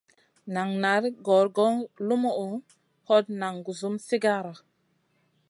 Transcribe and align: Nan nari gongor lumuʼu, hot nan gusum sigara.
Nan 0.53 0.69
nari 0.81 1.09
gongor 1.25 1.77
lumuʼu, 2.07 2.47
hot 3.07 3.25
nan 3.39 3.55
gusum 3.65 3.95
sigara. 4.07 4.53